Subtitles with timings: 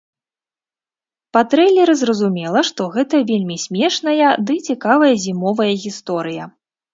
[1.35, 6.43] Па трэйлеры зразумела, што гэта вельмі смешная ды цікавая зімовая гісторыя.